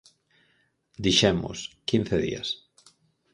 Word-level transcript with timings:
Dixemos: 1.05 1.59
quince 1.87 2.15
días. 2.25 2.47